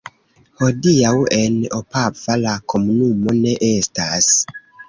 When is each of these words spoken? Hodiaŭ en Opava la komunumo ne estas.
Hodiaŭ 0.61 1.11
en 1.37 1.59
Opava 1.81 2.39
la 2.47 2.57
komunumo 2.75 3.39
ne 3.45 3.55
estas. 3.73 4.33